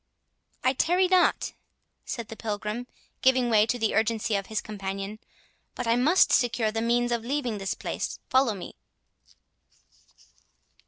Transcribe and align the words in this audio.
"I 0.63 0.73
tarry 0.73 1.07
not," 1.07 1.53
said 2.05 2.29
the 2.29 2.35
Pilgrim, 2.35 2.87
giving 3.21 3.51
way 3.51 3.67
to 3.67 3.77
the 3.77 3.93
urgency 3.93 4.33
of 4.35 4.47
his 4.47 4.59
companion; 4.59 5.19
"but 5.75 5.85
I 5.85 5.95
must 5.95 6.33
secure 6.33 6.71
the 6.71 6.81
means 6.81 7.11
of 7.11 7.23
leaving 7.23 7.59
this 7.59 7.75
place—follow 7.75 8.55
me." 8.55 8.73